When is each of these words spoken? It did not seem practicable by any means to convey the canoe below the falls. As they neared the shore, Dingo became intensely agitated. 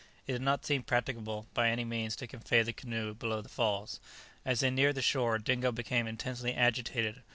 It 0.25 0.31
did 0.31 0.41
not 0.41 0.65
seem 0.65 0.81
practicable 0.81 1.45
by 1.53 1.69
any 1.69 1.85
means 1.85 2.15
to 2.15 2.25
convey 2.25 2.63
the 2.63 2.73
canoe 2.73 3.13
below 3.13 3.41
the 3.43 3.49
falls. 3.49 3.99
As 4.43 4.61
they 4.61 4.71
neared 4.71 4.95
the 4.95 5.01
shore, 5.03 5.37
Dingo 5.37 5.71
became 5.71 6.07
intensely 6.07 6.55
agitated. 6.55 7.21